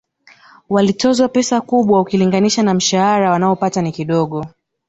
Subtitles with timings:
[0.69, 4.45] Walitozwa pesa kubwa ukilinganisha na mshahara wanaopata ni kidogo